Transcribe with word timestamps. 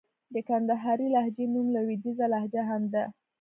د 0.33 0.35
کندهارۍ 0.47 1.07
لهجې 1.15 1.45
نوم 1.53 1.67
لوېديځه 1.75 2.25
لهجه 2.33 2.61
هم 2.69 2.81
دئ. 2.93 3.05